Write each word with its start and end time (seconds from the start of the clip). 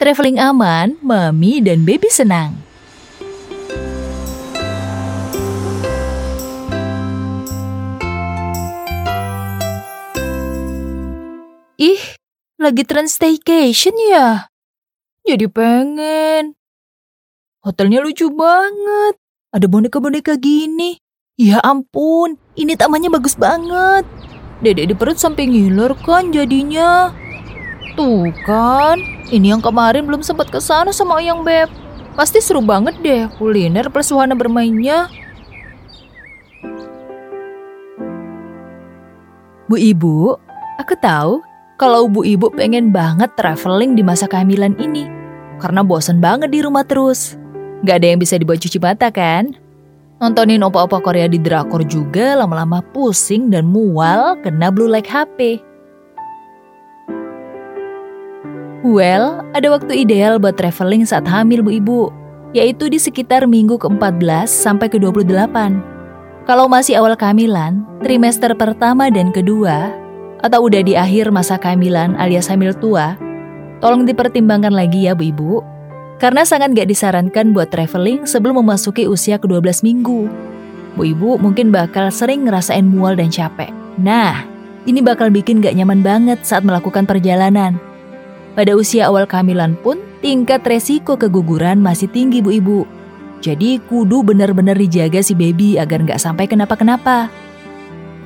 Traveling 0.00 0.40
aman, 0.40 0.96
mami 1.04 1.60
dan 1.60 1.84
baby 1.84 2.08
senang. 2.08 2.56
Ih, 11.76 12.00
lagi 12.56 12.80
tren 12.88 13.12
staycation 13.12 13.92
ya? 14.08 14.48
Jadi 15.28 15.52
pengen. 15.52 16.56
Hotelnya 17.60 18.00
lucu 18.00 18.32
banget. 18.32 19.20
Ada 19.52 19.68
boneka-boneka 19.68 20.40
gini. 20.40 20.96
Ya 21.36 21.60
ampun, 21.60 22.40
ini 22.56 22.72
tamannya 22.72 23.12
bagus 23.12 23.36
banget. 23.36 24.08
Dedek 24.64 24.88
di 24.88 24.94
perut 24.96 25.20
sampai 25.20 25.44
ngiler 25.44 25.92
kan 26.00 26.32
jadinya. 26.32 27.19
Tuh 27.98 28.30
kan, 28.46 28.98
ini 29.34 29.50
yang 29.50 29.62
kemarin 29.62 30.06
belum 30.06 30.22
sempat 30.22 30.50
ke 30.50 30.62
sana 30.62 30.94
sama 30.94 31.18
Oyang 31.18 31.42
Beb. 31.42 31.70
Pasti 32.14 32.42
seru 32.42 32.62
banget 32.62 32.98
deh 33.00 33.26
kuliner 33.38 33.86
plus 33.90 34.10
wahana 34.12 34.34
bermainnya. 34.34 35.10
Bu 39.70 39.78
Ibu, 39.78 40.34
aku 40.82 40.94
tahu 40.98 41.38
kalau 41.78 42.10
Bu 42.10 42.26
Ibu 42.26 42.50
pengen 42.58 42.90
banget 42.90 43.30
traveling 43.38 43.94
di 43.94 44.02
masa 44.02 44.26
kehamilan 44.26 44.74
ini. 44.82 45.06
Karena 45.62 45.86
bosan 45.86 46.18
banget 46.18 46.50
di 46.50 46.60
rumah 46.60 46.82
terus. 46.82 47.38
Gak 47.86 48.02
ada 48.02 48.12
yang 48.12 48.20
bisa 48.20 48.36
dibuat 48.36 48.60
cuci 48.60 48.82
mata 48.82 49.08
kan? 49.08 49.54
Nontonin 50.20 50.60
opa-opa 50.60 51.00
Korea 51.00 51.24
di 51.30 51.40
drakor 51.40 51.80
juga 51.88 52.36
lama-lama 52.36 52.84
pusing 52.92 53.48
dan 53.48 53.64
mual 53.64 54.36
kena 54.44 54.68
blue 54.68 54.90
light 54.90 55.08
HP. 55.08 55.69
Well, 58.80 59.44
ada 59.52 59.68
waktu 59.68 60.08
ideal 60.08 60.40
buat 60.40 60.56
traveling 60.56 61.04
saat 61.04 61.28
hamil 61.28 61.60
Bu 61.60 61.70
Ibu, 61.76 62.00
yaitu 62.56 62.88
di 62.88 62.96
sekitar 62.96 63.44
minggu 63.44 63.76
ke-14 63.76 64.48
sampai 64.48 64.88
ke-28. 64.88 65.52
Kalau 66.48 66.64
masih 66.64 66.96
awal 66.96 67.12
kehamilan, 67.12 67.84
trimester 68.00 68.56
pertama 68.56 69.12
dan 69.12 69.36
kedua, 69.36 69.92
atau 70.40 70.64
udah 70.64 70.80
di 70.80 70.96
akhir 70.96 71.28
masa 71.28 71.60
kehamilan 71.60 72.16
alias 72.16 72.48
hamil 72.48 72.72
tua, 72.72 73.20
tolong 73.84 74.08
dipertimbangkan 74.08 74.72
lagi 74.72 75.04
ya 75.04 75.12
Bu 75.12 75.28
Ibu, 75.28 75.52
karena 76.16 76.48
sangat 76.48 76.72
gak 76.72 76.88
disarankan 76.88 77.52
buat 77.52 77.68
traveling 77.68 78.24
sebelum 78.24 78.64
memasuki 78.64 79.04
usia 79.04 79.36
ke-12 79.36 79.84
minggu. 79.84 80.24
Bu 80.96 81.02
Ibu 81.04 81.36
mungkin 81.36 81.68
bakal 81.68 82.08
sering 82.08 82.48
ngerasain 82.48 82.88
mual 82.88 83.12
dan 83.12 83.28
capek. 83.28 83.68
Nah, 84.00 84.48
ini 84.88 85.04
bakal 85.04 85.28
bikin 85.28 85.60
gak 85.60 85.76
nyaman 85.76 86.00
banget 86.00 86.48
saat 86.48 86.64
melakukan 86.64 87.04
perjalanan. 87.04 87.89
Pada 88.60 88.76
usia 88.76 89.08
awal 89.08 89.24
kehamilan 89.24 89.72
pun, 89.80 89.96
tingkat 90.20 90.60
resiko 90.68 91.16
keguguran 91.16 91.80
masih 91.80 92.12
tinggi 92.12 92.44
bu 92.44 92.52
ibu. 92.52 92.80
Jadi 93.40 93.80
kudu 93.88 94.20
benar-benar 94.20 94.76
dijaga 94.76 95.24
si 95.24 95.32
baby 95.32 95.80
agar 95.80 96.04
nggak 96.04 96.20
sampai 96.20 96.44
kenapa-kenapa. 96.44 97.32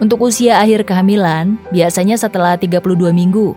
Untuk 0.03 0.27
usia 0.27 0.59
akhir 0.59 0.91
kehamilan, 0.91 1.55
biasanya 1.71 2.19
setelah 2.19 2.59
32 2.59 3.15
minggu, 3.15 3.55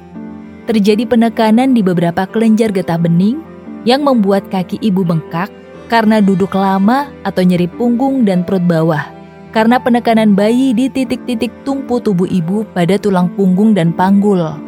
terjadi 0.70 1.09
penekanan 1.09 1.73
di 1.73 1.81
beberapa 1.81 2.30
kelenjar 2.30 2.70
getah 2.70 3.02
bening 3.02 3.42
yang 3.81 4.05
membuat 4.05 4.45
kaki 4.53 4.78
ibu 4.78 5.02
bengkak 5.02 5.50
karena 5.89 6.22
duduk 6.22 6.53
lama 6.53 7.09
atau 7.25 7.42
nyeri 7.42 7.66
punggung 7.73 8.22
dan 8.22 8.45
perut 8.45 8.61
bawah. 8.61 9.09
Karena 9.50 9.81
penekanan 9.81 10.38
bayi 10.38 10.78
di 10.78 10.94
titik-titik 10.94 11.50
tumpu 11.66 11.98
tubuh 11.98 12.30
ibu 12.30 12.70
pada 12.78 13.02
tulang 13.02 13.33
punggung 13.33 13.73
dan 13.73 13.89
panggul. 13.89 14.67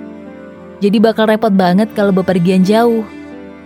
Jadi 0.80 0.96
bakal 1.04 1.28
repot 1.28 1.52
banget 1.52 1.92
kalau 1.92 2.16
bepergian 2.16 2.64
jauh. 2.64 3.04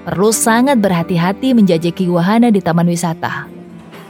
Perlu 0.04 0.34
sangat 0.34 0.82
berhati-hati 0.82 1.54
menjajaki 1.54 2.10
wahana 2.10 2.50
di 2.50 2.58
taman 2.58 2.90
wisata. 2.90 3.46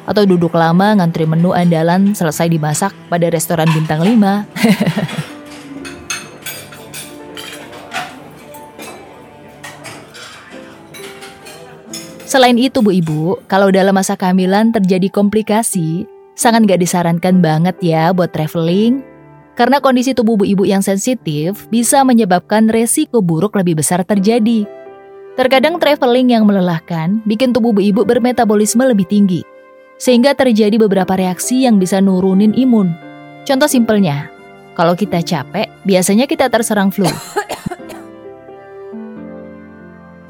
Atau 0.07 0.23
duduk 0.23 0.55
lama 0.55 0.95
ngantri 0.95 1.27
menu 1.27 1.51
andalan 1.51 2.15
selesai 2.15 2.47
dimasak 2.47 2.95
pada 3.11 3.27
restoran 3.27 3.67
bintang 3.75 4.07
5. 4.07 4.07
Selain 12.33 12.57
itu 12.57 12.81
Bu 12.81 12.89
Ibu, 12.89 13.45
kalau 13.45 13.69
dalam 13.69 13.93
masa 13.93 14.17
kehamilan 14.17 14.73
terjadi 14.73 15.05
komplikasi, 15.11 16.09
sangat 16.33 16.65
gak 16.65 16.81
disarankan 16.81 17.43
banget 17.43 17.77
ya 17.83 18.09
buat 18.09 18.33
traveling 18.33 19.12
karena 19.53 19.77
kondisi 19.77 20.17
tubuh 20.17 20.41
ibu 20.41 20.65
yang 20.65 20.81
sensitif 20.81 21.69
bisa 21.69 22.01
menyebabkan 22.01 22.69
resiko 22.69 23.21
buruk 23.21 23.53
lebih 23.57 23.81
besar 23.81 24.01
terjadi. 24.01 24.65
Terkadang 25.33 25.81
traveling 25.81 26.29
yang 26.29 26.45
melelahkan 26.45 27.21
bikin 27.25 27.53
tubuh 27.53 27.73
ibu 27.81 28.05
bermetabolisme 28.05 28.85
lebih 28.85 29.09
tinggi, 29.09 29.41
sehingga 29.97 30.37
terjadi 30.37 30.77
beberapa 30.77 31.17
reaksi 31.17 31.65
yang 31.65 31.81
bisa 31.81 31.97
nurunin 31.97 32.53
imun. 32.53 32.93
Contoh 33.41 33.65
simpelnya, 33.65 34.29
kalau 34.77 34.93
kita 34.93 35.25
capek, 35.25 35.69
biasanya 35.85 36.29
kita 36.29 36.49
terserang 36.53 36.93
flu. 36.93 37.09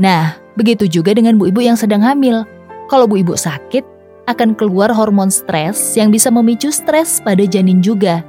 Nah, 0.01 0.35
begitu 0.59 0.89
juga 0.89 1.15
dengan 1.15 1.37
bu 1.39 1.47
ibu 1.47 1.63
yang 1.63 1.79
sedang 1.79 2.03
hamil. 2.03 2.43
Kalau 2.91 3.07
bu 3.07 3.23
ibu 3.23 3.37
sakit, 3.37 3.85
akan 4.27 4.55
keluar 4.55 4.91
hormon 4.91 5.31
stres 5.31 5.95
yang 5.95 6.11
bisa 6.11 6.27
memicu 6.27 6.71
stres 6.71 7.23
pada 7.23 7.43
janin 7.47 7.79
juga. 7.79 8.25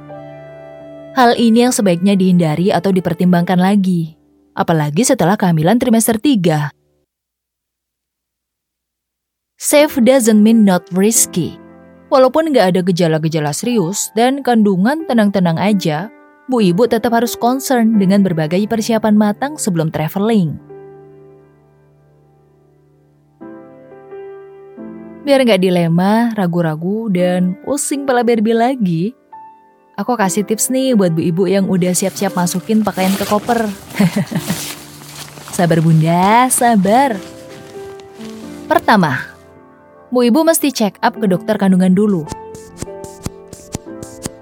Hal 1.15 1.39
ini 1.39 1.63
yang 1.63 1.71
sebaiknya 1.71 2.11
dihindari 2.19 2.75
atau 2.75 2.91
dipertimbangkan 2.91 3.55
lagi, 3.55 4.19
apalagi 4.51 5.07
setelah 5.07 5.39
kehamilan 5.39 5.79
trimester 5.79 6.19
3. 6.19 6.75
Safe 9.55 9.95
doesn't 10.03 10.43
mean 10.43 10.67
not 10.67 10.83
risky. 10.91 11.55
Walaupun 12.11 12.51
nggak 12.51 12.75
ada 12.75 12.81
gejala-gejala 12.83 13.55
serius 13.55 14.11
dan 14.11 14.43
kandungan 14.43 15.07
tenang-tenang 15.07 15.55
aja, 15.55 16.11
Bu 16.51 16.59
Ibu 16.59 16.91
tetap 16.91 17.15
harus 17.15 17.39
concern 17.39 17.95
dengan 17.95 18.19
berbagai 18.19 18.59
persiapan 18.67 19.15
matang 19.15 19.55
sebelum 19.55 19.95
traveling. 19.95 20.59
Biar 25.23 25.39
nggak 25.47 25.63
dilema, 25.63 26.35
ragu-ragu, 26.35 27.07
dan 27.07 27.55
pusing 27.63 28.03
pala 28.03 28.21
berbi 28.21 28.51
lagi, 28.51 29.15
Aku 29.95 30.19
kasih 30.19 30.43
tips 30.43 30.75
nih 30.75 30.91
buat 30.91 31.15
bu 31.15 31.23
ibu 31.23 31.43
yang 31.47 31.71
udah 31.71 31.95
siap-siap 31.95 32.35
masukin 32.35 32.83
pakaian 32.83 33.15
ke 33.15 33.23
koper. 33.23 33.63
sabar 35.55 35.79
bunda, 35.79 36.51
sabar. 36.51 37.15
Pertama, 38.67 39.23
bu 40.11 40.27
ibu 40.27 40.43
mesti 40.43 40.75
check 40.75 40.99
up 40.99 41.15
ke 41.15 41.31
dokter 41.31 41.55
kandungan 41.55 41.95
dulu. 41.95 42.27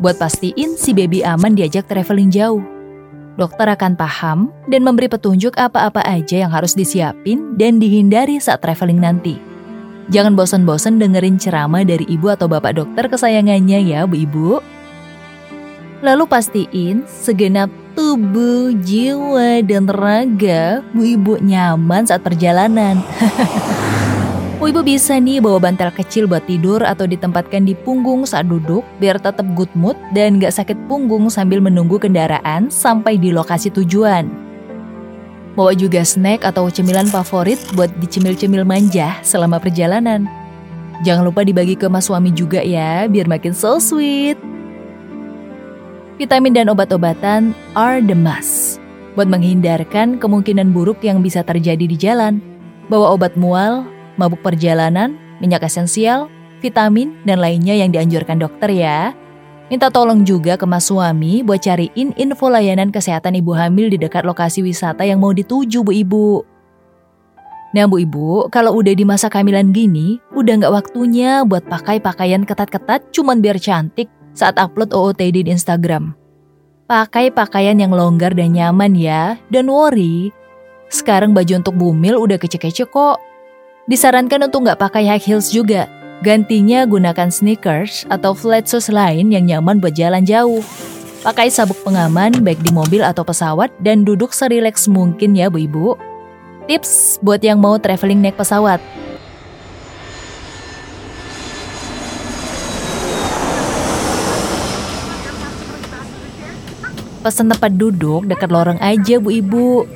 Buat 0.02 0.18
pastiin 0.18 0.74
si 0.74 0.90
baby 0.90 1.22
aman 1.22 1.54
diajak 1.54 1.86
traveling 1.86 2.34
jauh. 2.34 2.66
Dokter 3.38 3.70
akan 3.70 3.94
paham 3.94 4.50
dan 4.66 4.82
memberi 4.82 5.06
petunjuk 5.06 5.54
apa-apa 5.54 6.02
aja 6.02 6.50
yang 6.50 6.50
harus 6.50 6.74
disiapin 6.74 7.54
dan 7.62 7.78
dihindari 7.78 8.42
saat 8.42 8.58
traveling 8.66 8.98
nanti. 8.98 9.38
Jangan 10.10 10.34
bosan-bosan 10.34 10.98
dengerin 10.98 11.38
ceramah 11.38 11.86
dari 11.86 12.10
ibu 12.10 12.26
atau 12.34 12.50
bapak 12.50 12.74
dokter 12.74 13.06
kesayangannya 13.06 13.86
ya 13.86 14.10
bu 14.10 14.18
ibu. 14.18 14.73
Lalu 16.04 16.28
pastiin 16.28 17.08
segenap 17.08 17.72
tubuh, 17.96 18.76
jiwa, 18.84 19.64
dan 19.64 19.88
raga 19.88 20.84
Bu 20.92 21.16
Ibu 21.16 21.40
nyaman 21.40 22.04
saat 22.04 22.20
perjalanan. 22.28 23.00
Bu 24.60 24.68
Ibu 24.68 24.84
bisa 24.84 25.16
nih 25.16 25.40
bawa 25.40 25.64
bantal 25.64 25.96
kecil 25.96 26.28
buat 26.28 26.44
tidur 26.44 26.84
atau 26.84 27.08
ditempatkan 27.08 27.64
di 27.64 27.72
punggung 27.72 28.28
saat 28.28 28.52
duduk 28.52 28.84
biar 29.00 29.16
tetap 29.16 29.48
good 29.56 29.72
mood 29.80 29.96
dan 30.12 30.44
gak 30.44 30.52
sakit 30.52 30.76
punggung 30.92 31.32
sambil 31.32 31.64
menunggu 31.64 31.96
kendaraan 31.96 32.68
sampai 32.68 33.16
di 33.16 33.32
lokasi 33.32 33.72
tujuan. 33.72 34.28
Bawa 35.56 35.72
juga 35.72 36.04
snack 36.04 36.44
atau 36.44 36.68
cemilan 36.68 37.08
favorit 37.08 37.64
buat 37.80 37.88
dicemil-cemil 38.04 38.68
manja 38.68 39.24
selama 39.24 39.56
perjalanan. 39.56 40.28
Jangan 41.08 41.24
lupa 41.32 41.48
dibagi 41.48 41.80
ke 41.80 41.88
mas 41.88 42.12
suami 42.12 42.36
juga 42.36 42.60
ya, 42.60 43.08
biar 43.08 43.32
makin 43.32 43.56
so 43.56 43.80
sweet 43.80 44.36
vitamin 46.18 46.54
dan 46.54 46.70
obat-obatan 46.70 47.58
are 47.74 48.00
the 48.04 48.18
must. 48.18 48.78
Buat 49.14 49.30
menghindarkan 49.30 50.18
kemungkinan 50.18 50.74
buruk 50.74 51.02
yang 51.06 51.22
bisa 51.22 51.46
terjadi 51.46 51.86
di 51.86 51.98
jalan, 51.98 52.42
bawa 52.90 53.14
obat 53.14 53.38
mual, 53.38 53.86
mabuk 54.18 54.42
perjalanan, 54.42 55.18
minyak 55.38 55.66
esensial, 55.66 56.30
vitamin, 56.62 57.14
dan 57.26 57.38
lainnya 57.38 57.78
yang 57.78 57.94
dianjurkan 57.94 58.42
dokter 58.42 58.74
ya. 58.74 59.14
Minta 59.70 59.90
tolong 59.90 60.22
juga 60.22 60.54
ke 60.60 60.66
mas 60.70 60.86
suami 60.86 61.42
buat 61.42 61.62
cariin 61.62 62.14
info 62.14 62.46
layanan 62.52 62.94
kesehatan 62.94 63.40
ibu 63.40 63.58
hamil 63.58 63.90
di 63.90 63.98
dekat 63.98 64.22
lokasi 64.22 64.62
wisata 64.62 65.02
yang 65.08 65.18
mau 65.18 65.34
dituju 65.34 65.82
bu 65.82 65.92
ibu. 65.94 66.30
Nah 67.74 67.90
bu 67.90 67.98
ibu, 67.98 68.30
kalau 68.54 68.78
udah 68.78 68.94
di 68.94 69.02
masa 69.02 69.34
kehamilan 69.34 69.74
gini, 69.74 70.22
udah 70.38 70.62
nggak 70.62 70.74
waktunya 70.74 71.42
buat 71.42 71.66
pakai 71.66 71.98
pakaian 71.98 72.46
ketat-ketat 72.46 73.10
cuman 73.10 73.42
biar 73.42 73.58
cantik 73.58 74.14
saat 74.34 74.58
upload 74.58 74.94
OOTD 74.94 75.46
di 75.46 75.52
Instagram. 75.54 76.14
Pakai 76.84 77.32
pakaian 77.32 77.80
yang 77.80 77.96
longgar 77.96 78.36
dan 78.36 78.54
nyaman 78.54 78.94
ya, 78.94 79.40
don't 79.50 79.72
worry. 79.72 80.36
Sekarang 80.92 81.34
baju 81.34 81.64
untuk 81.64 81.74
bumil 81.74 82.20
udah 82.20 82.38
kece-kece 82.38 82.86
kok. 82.86 83.18
Disarankan 83.90 84.46
untuk 84.52 84.68
nggak 84.68 84.78
pakai 84.78 85.10
high 85.10 85.24
heels 85.24 85.50
juga. 85.50 85.90
Gantinya 86.22 86.86
gunakan 86.88 87.28
sneakers 87.28 88.08
atau 88.08 88.32
flat 88.32 88.64
shoes 88.70 88.88
lain 88.88 89.34
yang 89.34 89.44
nyaman 89.50 89.82
buat 89.82 89.96
jalan 89.98 90.24
jauh. 90.24 90.62
Pakai 91.24 91.48
sabuk 91.48 91.80
pengaman 91.88 92.44
baik 92.44 92.60
di 92.60 92.72
mobil 92.72 93.00
atau 93.00 93.24
pesawat 93.24 93.72
dan 93.80 94.04
duduk 94.04 94.36
serileks 94.36 94.92
mungkin 94.92 95.36
ya 95.36 95.48
Bu 95.48 95.64
Ibu. 95.64 95.88
Tips 96.68 97.20
buat 97.20 97.40
yang 97.44 97.60
mau 97.60 97.76
traveling 97.80 98.24
naik 98.24 98.36
pesawat. 98.40 98.80
Pesan 107.24 107.48
tempat 107.48 107.72
duduk 107.80 108.28
dekat 108.28 108.52
lorong 108.52 108.76
aja 108.84 109.16
Bu 109.16 109.32
Ibu. 109.32 109.88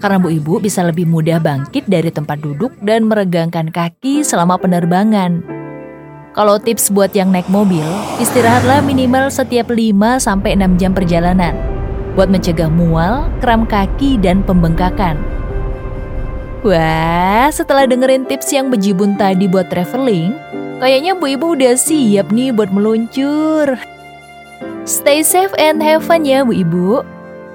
Karena 0.00 0.16
Bu 0.16 0.32
Ibu 0.32 0.56
bisa 0.56 0.80
lebih 0.80 1.04
mudah 1.04 1.36
bangkit 1.36 1.84
dari 1.84 2.08
tempat 2.08 2.40
duduk 2.40 2.72
dan 2.80 3.04
meregangkan 3.12 3.68
kaki 3.68 4.24
selama 4.24 4.56
penerbangan. 4.56 5.44
Kalau 6.32 6.56
tips 6.56 6.88
buat 6.88 7.12
yang 7.12 7.28
naik 7.28 7.44
mobil, 7.52 7.84
istirahatlah 8.16 8.80
minimal 8.80 9.28
setiap 9.28 9.68
5-6 9.68 10.80
jam 10.80 10.96
perjalanan 10.96 11.52
buat 12.16 12.32
mencegah 12.32 12.72
mual, 12.72 13.28
kram 13.44 13.68
kaki, 13.68 14.16
dan 14.16 14.40
pembengkakan. 14.40 15.20
Wah, 16.64 17.52
setelah 17.52 17.84
dengerin 17.84 18.24
tips 18.24 18.48
yang 18.48 18.72
bejibun 18.72 19.20
tadi 19.20 19.44
buat 19.44 19.68
traveling, 19.68 20.32
kayaknya 20.80 21.12
Bu 21.20 21.36
Ibu 21.36 21.60
udah 21.60 21.76
siap 21.76 22.32
nih 22.32 22.48
buat 22.48 22.72
meluncur. 22.72 23.91
Stay 24.82 25.22
safe 25.22 25.54
and 25.62 25.78
have 25.78 26.02
fun 26.02 26.26
ya 26.26 26.42
Bu 26.42 26.52
Ibu. 26.58 27.06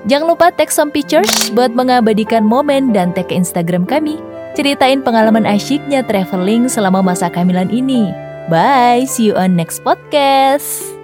Jangan 0.07 0.27
lupa 0.31 0.47
tag 0.55 0.71
some 0.71 0.87
pictures 0.87 1.51
buat 1.51 1.75
mengabadikan 1.75 2.47
momen 2.47 2.95
dan 2.95 3.11
tag 3.11 3.27
ke 3.27 3.35
Instagram 3.35 3.83
kami. 3.83 4.15
Ceritain 4.55 5.03
pengalaman 5.03 5.43
asyiknya 5.43 6.07
traveling 6.07 6.71
selama 6.71 7.03
masa 7.03 7.27
kehamilan 7.27 7.67
ini. 7.67 8.09
Bye, 8.47 9.03
see 9.03 9.27
you 9.29 9.35
on 9.35 9.59
next 9.59 9.83
podcast. 9.83 10.96